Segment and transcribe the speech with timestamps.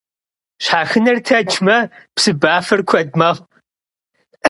[0.65, 1.77] Şhexıner tecme,
[2.15, 3.43] psıbafer kued mexhu.